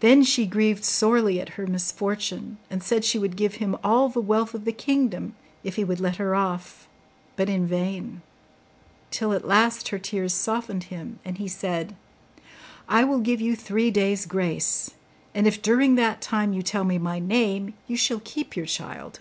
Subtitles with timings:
[0.00, 4.20] Then she grieved sorely at her misfortune, and said she would give him all the
[4.20, 6.88] wealth of the kingdom if he would let her off,
[7.36, 8.22] but in vain;
[9.12, 11.94] till at last her tears softened him, and he said,
[12.88, 14.90] 'I will give you three days' grace,
[15.32, 19.20] and if during that time you tell me my name, you shall keep your child.